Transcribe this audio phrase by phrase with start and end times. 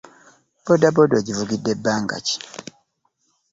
[0.63, 2.37] Boodabooda ogivugidde bbanga ki?